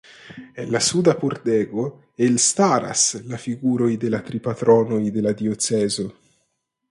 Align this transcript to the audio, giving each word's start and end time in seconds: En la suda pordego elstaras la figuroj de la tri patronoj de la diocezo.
En 0.61 0.69
la 0.75 0.79
suda 0.85 1.13
pordego 1.23 1.83
elstaras 2.27 3.03
la 3.33 3.39
figuroj 3.45 3.91
de 4.05 4.13
la 4.15 4.23
tri 4.31 4.41
patronoj 4.49 5.03
de 5.19 5.27
la 5.29 5.35
diocezo. 5.45 6.09